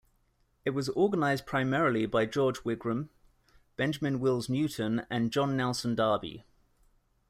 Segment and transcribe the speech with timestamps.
[0.65, 3.09] It was organised primarily by George Wigram,
[3.75, 6.43] Benjamin Wills Newton, and John Nelson Darby.